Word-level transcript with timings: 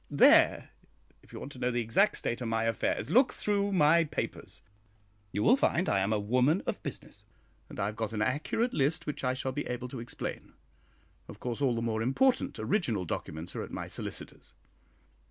There, 0.09 0.71
if 1.21 1.31
you 1.31 1.39
want 1.39 1.51
to 1.51 1.59
know 1.59 1.69
the 1.69 1.79
exact 1.81 2.17
state 2.17 2.41
of 2.41 2.47
my 2.47 2.63
affairs, 2.63 3.11
look 3.11 3.33
through 3.33 3.71
my 3.71 4.03
papers 4.03 4.63
you 5.31 5.43
will 5.43 5.55
find 5.55 5.87
I 5.87 5.99
am 5.99 6.11
a 6.11 6.17
woman 6.17 6.63
of 6.65 6.81
business; 6.81 7.23
and 7.69 7.79
I 7.79 7.85
have 7.85 7.95
got 7.95 8.11
an 8.11 8.21
accurate 8.23 8.73
list 8.73 9.05
which 9.05 9.23
I 9.23 9.35
shall 9.35 9.51
be 9.51 9.67
able 9.67 9.89
to 9.89 9.99
explain. 9.99 10.53
Of 11.27 11.39
course 11.39 11.61
all 11.61 11.75
the 11.75 11.83
more 11.83 12.01
important 12.01 12.57
original 12.57 13.05
documents 13.05 13.55
are 13.55 13.61
at 13.61 13.69
my 13.69 13.87
solicitor's." 13.87 14.55